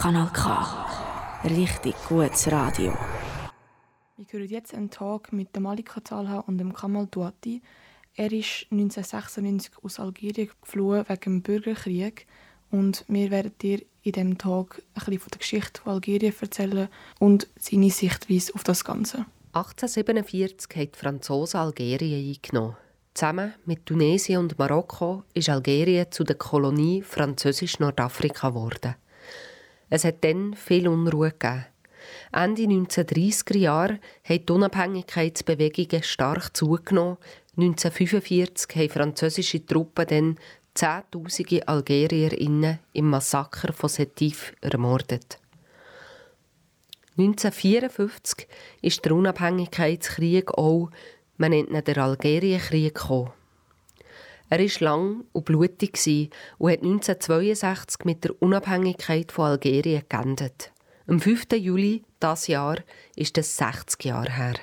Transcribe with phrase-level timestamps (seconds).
[0.00, 0.66] Kanal K.
[1.44, 2.96] Richtig gutes Radio.
[4.16, 7.60] Wir hören jetzt einen Talk mit dem Malika Talha und dem Kamal Douati.
[8.14, 12.26] Er ist 1996 aus Algerien geflohen wegen dem Bürgerkrieg
[12.70, 16.88] und wir werden dir in diesem Talk ein bisschen von der Geschichte von Algerien erzählen
[17.18, 19.26] und seine Sichtweise auf das Ganze.
[19.52, 22.76] 1847 hat die Franzosen Algerien eingenommen.
[23.12, 28.94] Zusammen mit Tunesien und Marokko ist Algerien zu der Kolonie Französisch-Nordafrika geworden.
[29.90, 31.66] Es hat dann viel Unruhe gegeben.
[32.32, 37.18] Ende 1930er Jahre haben die Unabhängigkeitsbewegungen stark zugenommen.
[37.56, 40.38] 1945 haben französische Truppen dann
[40.74, 45.38] Zehntausende AlgerierInnen im Massaker von Setif ermordet.
[47.18, 48.46] 1954
[48.80, 50.90] ist der Unabhängigkeitskrieg auch,
[51.36, 53.32] man nennt ihn den Algerienkrieg, gekommen.
[54.52, 55.96] Er war lang und blutig
[56.58, 60.72] und hat 1962 mit der Unabhängigkeit von Algerien geendet.
[61.06, 61.52] Am 5.
[61.52, 62.78] Juli dieses Jahr
[63.14, 64.54] ist das 60 Jahre her.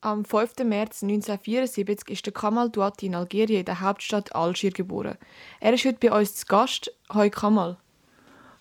[0.00, 0.64] Am 5.
[0.64, 5.16] März 1974 ist der Kamal Douati in Algerien, in der Hauptstadt Algier, geboren.
[5.60, 6.92] Er ist heute bei uns zu Gast.
[7.14, 7.76] Hoi Kamal.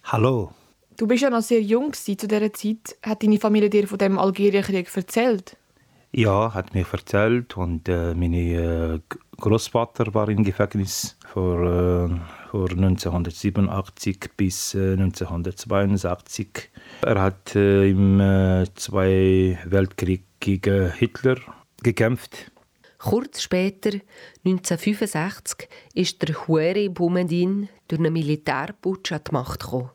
[0.04, 0.52] Hallo.
[0.98, 2.96] Du bist ja noch sehr jung zu dieser Zeit.
[3.02, 5.58] Hat deine Familie dir von dem Algerienkrieg erzählt?
[6.18, 9.00] Ja, hat mir erzählt und äh, meine äh,
[9.38, 12.10] Großvater war im Gefängnis vor, äh,
[12.50, 16.72] vor 1987 bis äh, 1982.
[17.02, 21.38] Er hat äh, im äh, Zwei Weltkrieg gegen Hitler
[21.84, 22.52] gekämpft.
[22.98, 23.92] Kurz später,
[24.46, 29.92] 1965, ist der Hueri Boumediene durch einen Militärputsch an die Macht gekommen.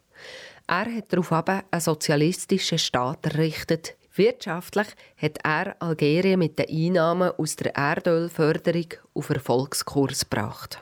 [0.69, 3.97] Er hat daraufhin einen sozialistischen Staat errichtet.
[4.15, 10.81] Wirtschaftlich hat er Algerien mit den Einnahmen aus der Erdölförderung auf Erfolgskurs gebracht.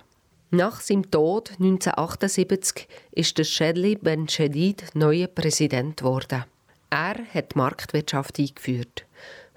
[0.50, 6.44] Nach seinem Tod 1978 ist der Shedli Ben Shedid neuer Präsident geworden.
[6.88, 9.04] Er hat die Marktwirtschaft eingeführt.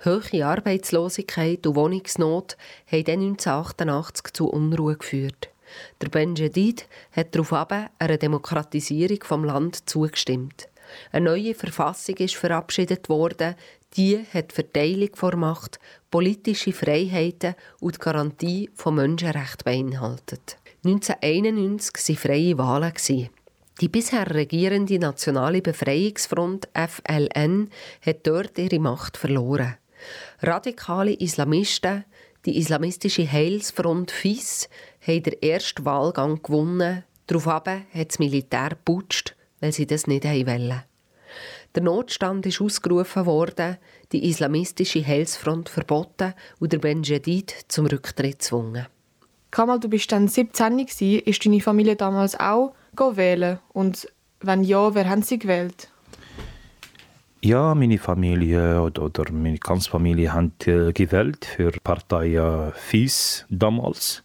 [0.03, 2.57] Hohe Arbeitslosigkeit und Wohnungsnot
[2.91, 5.49] haben dann 1988 zu Unruhe geführt.
[6.01, 10.67] Der Ben Jedid hat daraufhin einer Demokratisierung vom Land zugestimmt.
[11.11, 13.55] Eine neue Verfassung ist verabschiedet worden.
[13.97, 15.79] Die hat die Verteilung vor Macht,
[16.09, 20.57] politische Freiheiten und die Garantie von Menschenrechten beinhaltet.
[20.83, 23.29] 1991 waren freie Wahlen.
[23.79, 27.69] Die bisher regierende Nationale Befreiungsfront FLN
[28.05, 29.77] hat dort ihre Macht verloren.
[30.41, 32.05] Radikale Islamisten,
[32.45, 34.69] die islamistische Heilsfront FIS,
[35.05, 37.03] haben den ersten Wahlgang gewonnen.
[37.27, 40.83] Daraufhin hat das Militär putscht, weil sie das nicht wollten.
[41.73, 43.77] Der Notstand ist ausgerufen worden,
[44.11, 48.87] die islamistische Heilsfront verboten und der Ben Jedid zum Rücktritt gezwungen.
[49.51, 51.19] Kamal, du bist dann 17 gewesen.
[51.25, 53.59] Ist deine Familie damals auch wählen?
[53.69, 54.07] Und
[54.41, 55.89] wenn ja, wer haben sie gewählt?
[57.43, 64.23] Ja, meine Familie oder, oder meine ganze Familie hat äh, gewählt für Partei FIS damals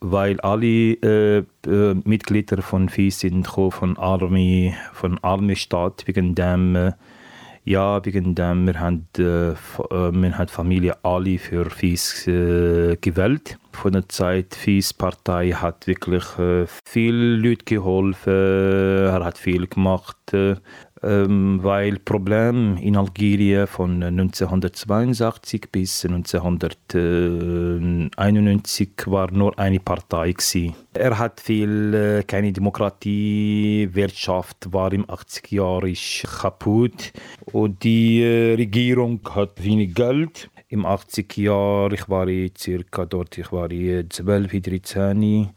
[0.00, 6.92] weil alle äh, äh, Mitglieder von FIS sind von Army, von Army-Staat, wegen dem, äh,
[7.64, 13.58] ja, wegen dem, wir haben, äh, wir Familie alle für FIS äh, gewählt.
[13.72, 20.56] Von der Zeit, FIS-Partei hat wirklich äh, viel Leute geholfen, er hat viel gemacht ähm,
[21.62, 30.74] weil Problem in Algerien von 1982 bis 1991 war nur eine Partei gewesen.
[30.92, 35.96] Er hat viel äh, keine Demokratie, Wirtschaft war im 80 Jahren
[36.40, 37.12] kaputt
[37.52, 40.50] und die äh, Regierung hat wenig Geld.
[40.68, 42.26] Im 80 Jahr, ich war
[42.58, 45.50] circa dort, ich war 12, 13.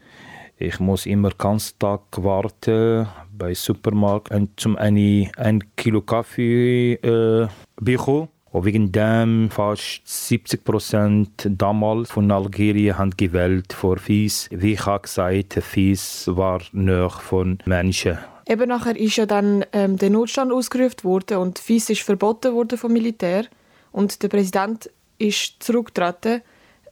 [0.62, 7.47] Ich muss immer ganz Tag warten bei Supermarkt und zum eine ein Kilo Kaffee äh,
[7.80, 8.28] bekommen.
[8.52, 14.50] Und wegen dem fast 70 Prozent damals von Algerien haben gewählt vor FIS.
[14.52, 18.18] Wie ich habe gesagt, FIS war nur von Menschen.
[18.46, 22.78] Eben nachher ist ja dann ähm, der Notstand ausgerufen worden und FIS ist verboten worden
[22.78, 23.46] vom Militär
[23.94, 24.90] und der Präsident
[25.20, 26.41] ist zurückgetreten.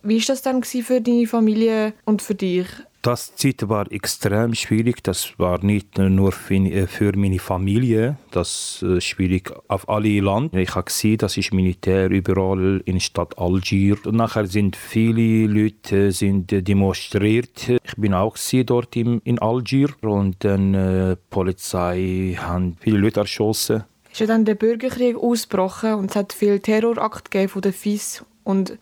[0.04, 2.68] Wie war das dann für deine Familie und für dich?
[3.08, 5.02] Das Zeit war extrem schwierig.
[5.02, 10.54] Das war nicht nur äh, für meine Familie, das äh, schwierig auf alle Land.
[10.54, 13.96] Ich habe gesehen, das ist Militär überall in der Stadt Algier.
[14.06, 17.70] Und nachher sind viele Leute sind demonstriert.
[17.70, 23.86] Ich bin auch dort in Algier und dann äh, Polizei haben viele Leute erschossen.
[24.12, 28.78] Ist ja dann der Bürgerkrieg ausgebrochen und es hat viele Terrorakte von der FIS und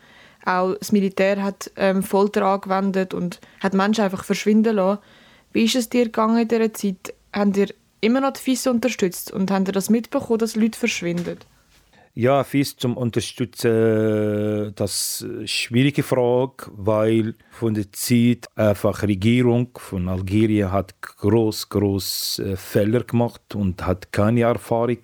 [0.46, 5.02] auch das Militär hat ähm, Folter angewendet und hat Menschen einfach verschwinden lassen.
[5.52, 7.14] Wie ist es dir gegangen in dieser Zeit?
[7.34, 7.68] Habt ihr
[8.02, 11.40] immer noch die FIS unterstützt und habt ihr das mitbekommen, dass Leute verschwinden?
[12.18, 19.08] Ja, FIS zum Unterstützen, das ist eine schwierige Frage, weil von der Zeit einfach die
[19.08, 25.00] Regierung von Algerien hat groß, groß äh, Fehler gemacht und hat keine Erfahrung.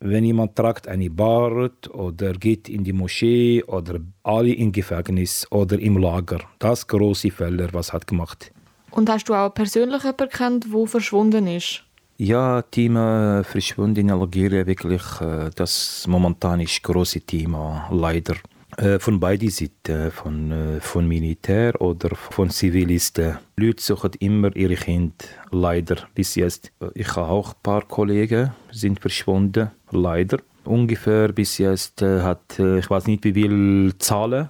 [0.00, 5.78] Wenn jemand tragt eine Bart oder geht in die Moschee oder alle im Gefängnis oder
[5.78, 8.50] im Lager, das große Fehler, was hat gemacht.
[8.90, 11.84] Und hast du auch persönlich jemanden kennt, wo verschwunden ist?
[12.20, 18.34] Ja, Thema verschwunden in Algerien wirklich, äh, das momentan ist große Thema, leider.
[18.76, 23.38] Äh, von beiden Seiten, von, äh, von Militär oder von Zivilisten.
[23.54, 25.14] Leute suchen immer ihre Kinder,
[25.52, 26.72] leider bis jetzt.
[26.94, 30.38] Ich habe auch ein paar Kollegen sind verschwunden, leider.
[30.64, 34.48] Ungefähr bis jetzt hat, ich weiß nicht wie viel Zahlen,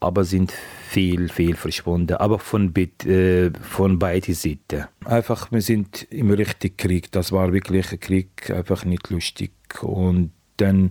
[0.00, 0.52] aber sind
[0.88, 4.86] viel, viel verschwunden, aber von, äh, von beiden Seiten.
[5.04, 7.12] Einfach, wir sind im richtigen Krieg.
[7.12, 9.52] Das war wirklich ein Krieg, einfach nicht lustig.
[9.82, 10.90] Und dann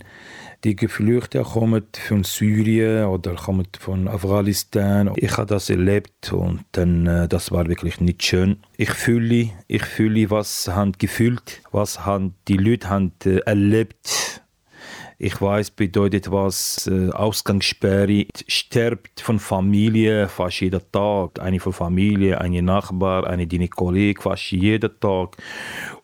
[0.64, 5.12] die Geflüchteten kommen von Syrien oder kommen von Afghanistan.
[5.16, 8.58] Ich habe das erlebt und dann, äh, das war wirklich nicht schön.
[8.78, 14.29] Ich fühle, ich fühle, was haben gefühlt, was haben die Leute haben äh, erlebt
[15.22, 18.26] ich weiß, bedeutet was äh, Ausgangssperre.
[18.48, 21.42] Sterbt von Familie fast jeden Tag.
[21.42, 25.36] Eine von Familie, eine Nachbar, eine deine Kollege fast jeden Tag.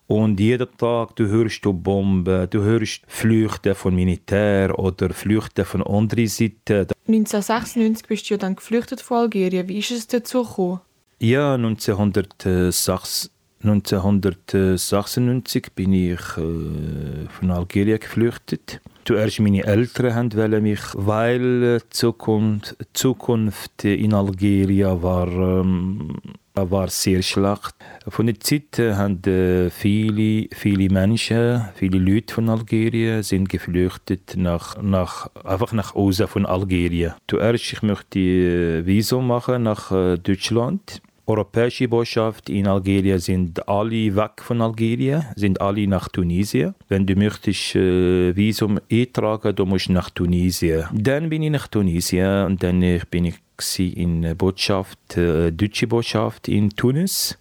[0.07, 5.81] Und jeden Tag du hörst du Bomben, du hörst Flüchte von Militär oder Flüchte von
[5.81, 6.87] anderer Seite.
[7.07, 9.69] 1996 bist du ja dann geflüchtet von Algerien.
[9.69, 10.81] Wie ist es dazu gekommen?
[11.19, 13.31] Ja, 1906
[13.63, 18.81] 1996 bin ich äh, von Algerien geflüchtet.
[19.07, 26.17] Zuerst meine Eltern wollten mich, weil Zukunft, Zukunft in Algerien war, ähm,
[26.55, 27.75] war sehr schlecht.
[28.07, 29.21] Von der Zeit haben
[29.69, 36.47] viele, viele Menschen, viele Leute von Algerien sind geflüchtet nach, nach, einfach nach außen von
[36.47, 37.13] Algerien.
[37.27, 44.41] Zuerst ich möchte Visum machen nach äh, Deutschland europäische Botschaft in Algerien sind alle weg
[44.41, 46.75] von Algerien, sind alle nach Tunesien.
[46.87, 50.85] Wenn du möchtest äh, Visum eintragen, du musst nach Tunesien.
[50.93, 53.35] Dann bin ich nach Tunesien und dann äh, bin ich
[53.77, 57.37] in der Botschaft, äh, deutsche Botschaft in Tunis.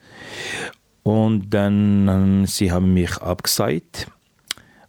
[1.02, 4.08] Und dann, äh, sie haben mich abgesagt.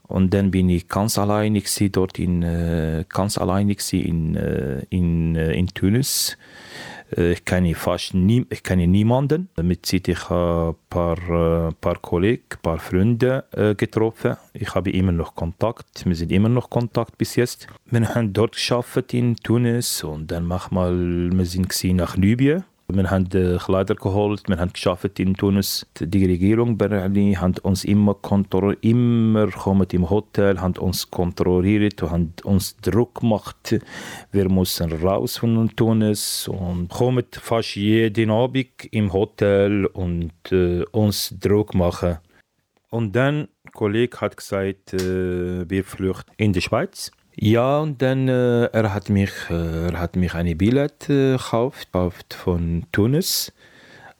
[0.07, 5.53] Und dann bin ich ganz alleine dort in, äh, ganz alleine in, äh, in, äh,
[5.53, 6.37] in Tunis.
[7.15, 9.49] Äh, ich kenne fast nie, ich kenne niemanden.
[9.55, 14.37] Damit ich ein paar, äh, paar Kollegen, ein paar Freunde äh, getroffen.
[14.53, 16.05] Ich habe immer noch Kontakt.
[16.05, 17.67] Wir sind immer noch Kontakt bis jetzt.
[17.85, 20.95] Wir haben dort geschafft in Tunis und dann manchmal
[21.31, 24.71] wir sind nach Libyen wir haben äh, Kleider geholt, wir haben
[25.17, 25.87] in Tunis.
[25.99, 32.43] Die Regierung Berlin hat uns immer kontrolliert, immer kommen im Hotel, hat uns kontrolliert, hat
[32.43, 33.79] uns Druck gemacht.
[34.31, 41.33] Wir müssen raus von Tunis und kommen fast jeden Abend im Hotel und äh, uns
[41.39, 42.19] Druck machen.
[42.91, 47.11] Und dann ein Kollege hat gesagt, äh, wir flüchten in die Schweiz.
[47.37, 52.33] Ja, und dann äh, er hat mich äh, er hat mich eine Billett äh, gekauft
[52.33, 53.51] von Tunis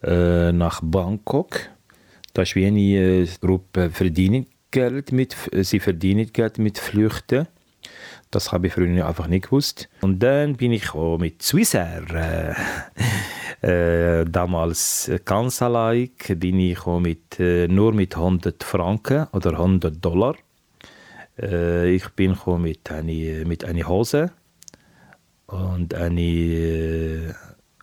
[0.04, 1.70] äh, nach Bangkok.
[2.38, 7.48] Ist wie eine äh, Gruppe verdient Geld mit sie verdienen Geld mit Flüchten.
[8.32, 9.88] Das habe ich früher einfach nicht gewusst.
[10.02, 12.56] Und dann bin ich auch mit Swissair.
[13.62, 19.52] Äh, äh, damals ganz allein bin ich auch mit, äh, nur mit 100 Franken oder
[19.52, 20.36] 100 Dollar
[21.40, 24.32] äh, ich bin mit einer mit eine Hose
[25.48, 27.34] und eine, äh,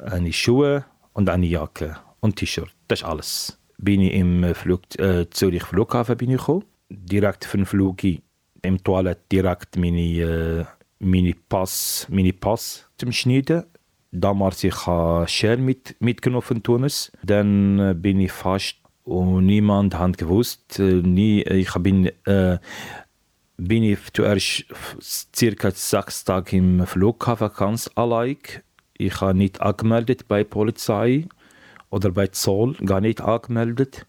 [0.03, 2.71] eine Schuhe und eine Jacke und T-Shirt.
[2.89, 3.59] Das ist alles.
[3.79, 6.65] Bin ich im Flug, äh, Zürich Flughafen bin ich gekommen.
[6.89, 8.03] Direkt den Flug
[8.63, 10.65] im Toilette direkt meine, äh,
[10.99, 13.65] meine Pass, meine Pass zum Schneiden.
[14.13, 17.11] Damals ich habe Shell mit, mitgenommen von Tunis.
[17.23, 20.79] Dann äh, bin ich fast und niemand hat gewusst.
[20.79, 22.59] Äh, nie, ich bin äh,
[23.57, 24.65] bin ich zuerst
[25.35, 28.39] circa sechs Tage im Flughafen ganz allein.
[28.97, 31.27] Ich habe nicht angemeldet bei der Polizei
[31.91, 34.07] oder bei Zoll, gar nicht angemeldet.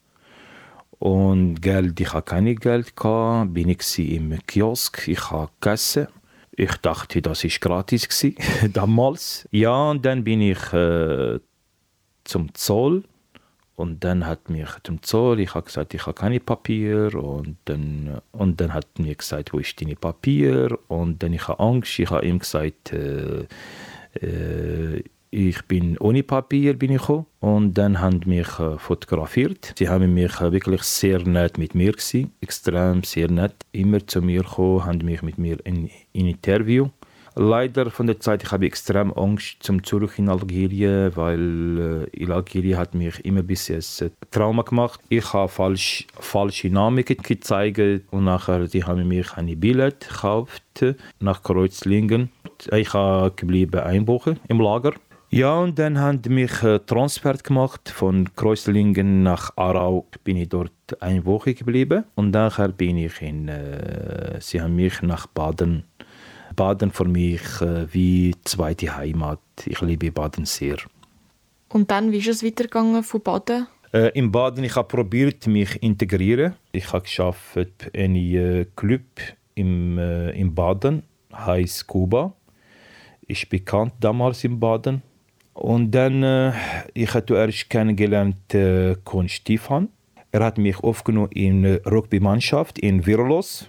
[1.00, 6.08] Und Geld, ich hatte kein Geld, gehabt, bin ich im Kiosk, ich habe gegessen.
[6.56, 8.08] Ich dachte, das war gratis
[8.74, 9.48] damals.
[9.52, 11.40] Ja, und dann bin ich äh,
[12.24, 13.04] zum Zoll
[13.76, 18.22] und dann hat mich zum Zoll, ich habe gesagt, ich habe keine Papier und dann,
[18.32, 20.78] und dann hat mir gesagt, wo ist deine Papier?
[20.88, 23.46] Und dann ich habe Angst, ich habe ihm gesagt, äh,
[24.22, 25.04] äh,
[25.36, 27.26] Ich bin ohne Papier bin ich gekommen.
[27.40, 29.74] und dann haben mich äh, fotografiert.
[29.80, 33.56] Sie haben mich äh, wirklich sehr nett mit mir gewesen, extrem sehr nett.
[33.72, 36.90] Immer zu mir gekommen, haben mich mit mir in, in Interview
[37.36, 42.32] Leider von der Zeit, ich habe extrem Angst zum Zurück in Algerien, weil äh, in
[42.32, 45.00] Algerien hat mich immer bis jetzt äh, Trauma gemacht.
[45.10, 50.86] Ich habe falsch, falsche Namen gezeigt und nachher die haben mich ein Billett gekauft
[51.20, 52.30] nach Kreuzlingen.
[52.72, 54.94] Ich habe geblieben eine Woche im Lager.
[55.32, 60.06] Ja, und dann haben die mich äh, Transfer gemacht von Kreuzlingen nach Aarau.
[60.24, 65.02] Bin ich dort eine Woche geblieben und nachher bin ich in, äh, sie haben mich
[65.02, 65.86] nach Baden
[66.56, 69.40] Baden für mich äh, wie zweite Heimat.
[69.66, 70.78] Ich liebe Baden sehr.
[71.70, 73.68] Und dann, wie ist es weitergegangen von Baden?
[73.94, 76.54] Äh, in Baden ich habe probiert mich integrieren.
[76.72, 77.58] Ich habe geschafft
[77.94, 79.02] in einem äh, Club
[79.56, 82.34] im, äh, in Baden, heißt Kuba.
[83.28, 85.02] Ich bekannt damals in Baden.
[85.54, 86.54] Und dann äh,
[86.94, 89.90] ich hatte erst kennengelernt äh, Kon Stefan.
[90.32, 93.68] Er hat mich aufgenommen in Rugby-Mannschaft in Virlos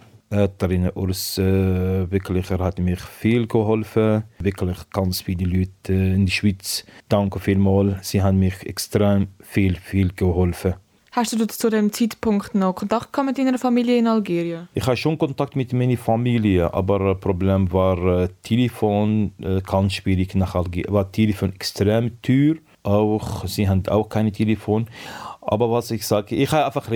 [0.58, 4.24] darin Urs äh, wirklich, er hat mir viel geholfen.
[4.38, 6.84] Wirklich ganz viele Leute in der Schweiz.
[7.08, 8.08] Danke vielmals.
[8.08, 10.74] Sie haben mich extrem viel, viel geholfen.
[11.12, 14.68] Hast du zu dem Zeitpunkt noch Kontakt mit deiner Familie in Algerien?
[14.74, 19.92] Ich habe schon Kontakt mit meiner Familie, aber das Problem war äh, Telefon äh, ganz
[19.92, 20.92] schwierig nach Algerien.
[20.92, 22.56] War Telefon extrem teuer.
[22.82, 24.88] Auch sie haben auch kein Telefon.
[25.40, 26.90] Aber was ich sage, ich habe einfach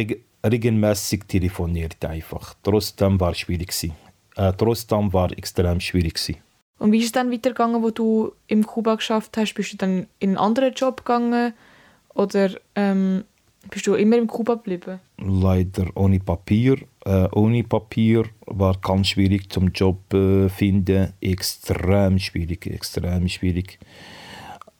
[0.50, 2.54] regelmäßig telefoniert einfach.
[2.62, 3.72] Trotzdem war es schwierig.
[4.36, 6.38] Äh, trotzdem war extrem schwierig.
[6.78, 9.54] Und wie ist es dann weitergegangen, wo du im Kuba geschafft hast?
[9.54, 11.52] Bist du dann in einen anderen Job gegangen
[12.14, 13.24] oder ähm,
[13.70, 15.00] bist du immer im Kuba geblieben?
[15.18, 16.78] Leider ohne Papier.
[17.04, 21.12] Äh, ohne Papier war ganz schwierig zum Job äh, finden.
[21.20, 23.78] Extrem schwierig, extrem schwierig.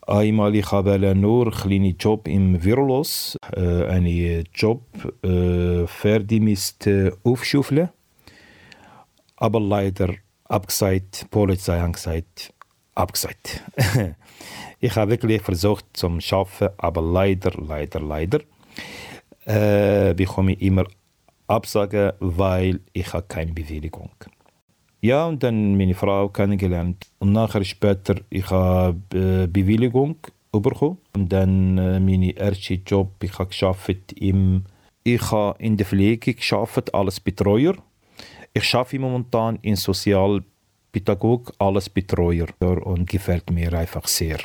[0.08, 4.80] Einmal ich habe nur einen kleinen Job im Virlos, äh, einen Job
[5.22, 6.86] äh, fertig mit
[7.24, 7.90] äh.
[9.36, 12.54] Aber leider abgesagt, die Polizei hat gesagt,
[12.94, 13.62] abgesagt.
[14.80, 18.40] ich habe wirklich versucht zum Schaffen, aber leider, leider, leider
[19.44, 20.86] äh, bekomme ich immer
[21.48, 24.37] Absagen, weil ich habe keine Bewilligung habe.
[25.00, 27.06] Ja, und dann meine Frau kennengelernt.
[27.18, 30.16] Und nachher später, ich habe äh, Bewilligung
[30.50, 30.98] bekommen.
[31.14, 34.64] Und dann äh, mein erster Job, ich habe im,
[35.04, 37.74] ich habe in der Pflege geschafft als Betreuer.
[38.52, 44.38] Ich arbeite momentan in Sozialpädagog als Betreuer und gefällt mir einfach sehr.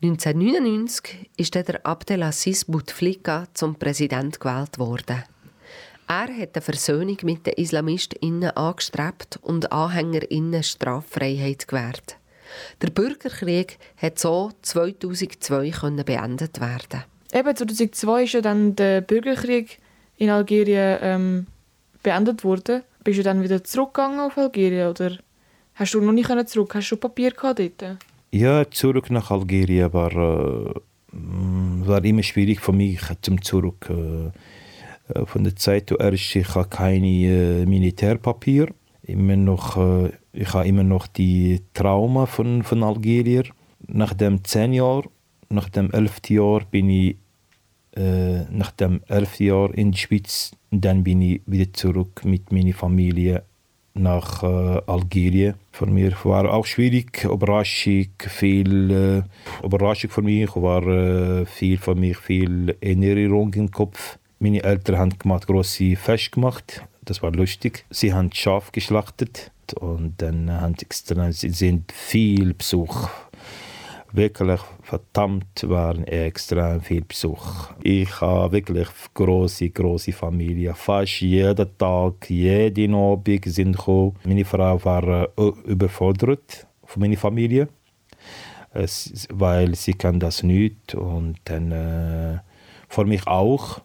[0.00, 5.24] 1999 ist der Abdelaziz Bouteflika zum Präsident gewählt worden.
[6.10, 12.16] Er hat eine Versöhnung mit den IslamistInnen angestrebt und AnhängerInnen Straffreiheit gewährt.
[12.80, 15.70] Der Bürgerkrieg hat so 2002
[16.06, 17.04] beendet werden.
[17.30, 19.78] Eben 2002 ist ja dann der Bürgerkrieg
[20.16, 21.46] in Algerien ähm,
[22.02, 22.84] beendet worden.
[23.04, 25.18] Bist du dann wieder zurückgegangen auf Algerien oder
[25.74, 26.74] hast du noch nicht zurück?
[26.74, 27.98] Hast du Papier gehabt dort?
[28.30, 30.74] Ja, zurück nach Algerien war, äh,
[31.12, 33.90] war immer schwierig für mich zum zurück.
[33.90, 34.30] Äh,
[35.24, 38.68] von der Zeit zuerst, ich habe keine äh, Militärpapier.
[39.02, 43.48] Immer noch, äh, ich habe immer noch die Trauma von, von Algerien.
[43.86, 45.08] Nach dem zehn Jahren,
[45.48, 47.16] nach dem elf Jahr bin ich
[47.96, 50.52] äh, nach dem elf Jahr in die Schweiz.
[50.70, 53.44] Dann bin ich wieder zurück mit meiner Familie
[53.94, 55.54] nach äh, Algerien.
[55.72, 61.94] Für mich war auch schwierig, Überraschung, viel äh, Überraschung für mich, war äh, viel für
[61.94, 64.17] mich viel Erinnerung im Kopf.
[64.40, 66.82] Meine Eltern haben gemacht, große Fest gemacht.
[67.04, 67.84] Das war lustig.
[67.90, 70.76] Sie haben Schaf geschlachtet und dann haben
[71.32, 73.08] sie sind viel Besuch.
[74.12, 77.70] Wirklich verdammt waren extrem viel Besuch.
[77.82, 80.72] Ich habe wirklich große, große Familie.
[80.74, 84.16] Fast jeden Tag, jeden Abend sind gekommen.
[84.24, 87.68] Meine Frau war äh, überfordert von meiner Familie,
[89.30, 92.38] weil sie kann das nicht und dann äh,
[92.88, 93.82] für mich auch.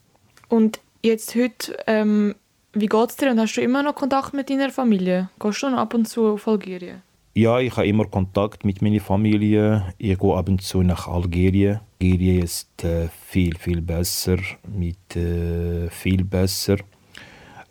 [0.53, 2.35] Und jetzt heute, ähm,
[2.73, 5.29] wie geht es dir und hast du immer noch Kontakt mit deiner Familie?
[5.39, 7.01] Gehst du noch ab und zu auf Algerien?
[7.33, 9.91] Ja, ich habe immer Kontakt mit meiner Familie.
[9.97, 11.79] Ich gehe ab und zu nach Algerien.
[11.99, 16.77] Algerien ist äh, viel, viel besser, mit äh, viel besser,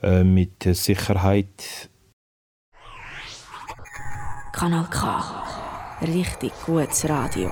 [0.02, 1.88] äh, mit Sicherheit.
[4.52, 5.22] Kanal K.
[6.00, 7.48] Richtig gutes Radio.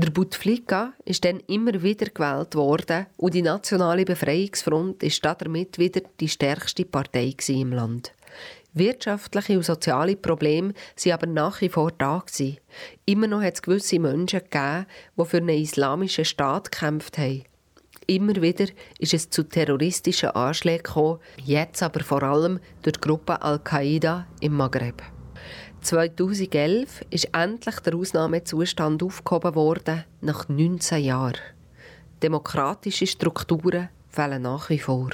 [0.00, 6.02] Der Bouteflika ist dann immer wieder gewählt worden und die Nationale Befreiungsfront ist damit wieder
[6.20, 8.12] die stärkste Partei im Land.
[8.74, 12.58] Wirtschaftliche und soziale Probleme sind aber nach wie vor da gewesen.
[13.06, 14.86] Immer noch hat es gewisse Menschen gegeben,
[15.16, 17.42] die für einen islamischen Staat gekämpft haben.
[18.06, 18.66] Immer wieder
[19.00, 24.52] ist es zu terroristischen Anschlägen gekommen, jetzt aber vor allem durch die Gruppe Al-Qaida im
[24.52, 25.02] Maghreb.
[25.80, 31.38] 2011 ist endlich der Ausnahmezustand aufgehoben worden, nach 19 Jahren.
[32.22, 35.10] Demokratische Strukturen fehlen nach wie vor.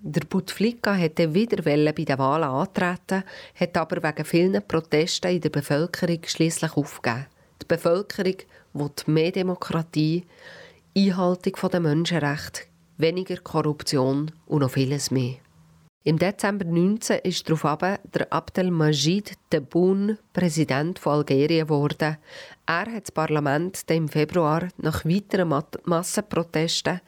[0.00, 5.48] Der Bouteflika hätte wieder bei den Wahlen antreten, hat aber wegen vielen Protesten in der
[5.48, 7.26] Bevölkerung schließlich aufgegeben.
[7.62, 8.36] Die Bevölkerung
[8.74, 10.26] will mehr Demokratie,
[10.94, 12.62] Einhaltung der Menschenrechte,
[12.98, 15.36] weniger Korruption und noch vieles mehr.
[16.06, 22.18] Im Dezember 19 ist daraufhin der Abdelmajid Tebboune Präsident von Algerien geworden.
[22.66, 25.48] Er hat das Parlament im Februar nach weiteren
[25.84, 27.00] Massenprotesten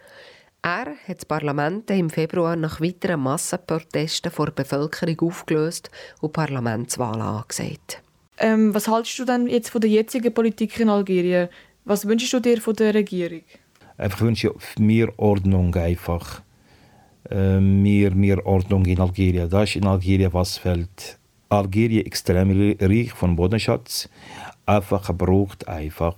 [0.63, 7.23] er hat das Parlament im Februar nach weiteren Massenprotesten vor der Bevölkerung aufgelöst und Parlamentswahlen
[7.23, 8.03] angesagt.
[8.39, 11.51] Ähm, was haltest du denn jetzt von der jetzigen Politik in Algerien?
[11.85, 13.43] Was wünschst du dir von der Regierung?
[13.97, 16.43] Einfach wünsche ich mehr Ordnung einfach.
[17.31, 19.49] Äh, mehr, mehr Ordnung in Algerien.
[19.49, 21.19] Da in Algerien was fällt.
[21.49, 24.09] Algerien extrem reich von Bodenschatz.
[24.65, 26.17] Einfach braucht einfach,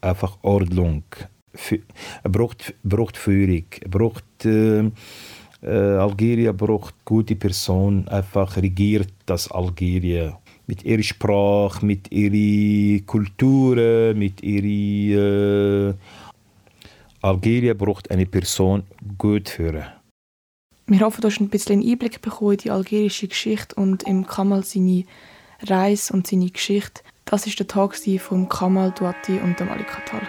[0.00, 1.04] einfach Ordnung
[2.22, 4.90] er braucht, braucht Führung, braucht, äh,
[5.62, 10.34] äh, Algerien braucht gute Personen, einfach regiert das Algerien
[10.66, 13.76] mit ihrer Sprache, mit ihrer Kultur,
[14.14, 15.94] mit ihrer äh,
[17.22, 18.82] Algerien braucht eine Person
[19.16, 19.95] gut führen.
[20.88, 24.62] Wir hoffen, du hast ein bisschen Einblick bekommen in die algerische Geschichte und im Kamal
[24.62, 25.04] seine
[25.62, 27.02] Reise und seine Geschichte.
[27.24, 30.28] Das ist der Tag von Kamal Duati und dem Malika Talha.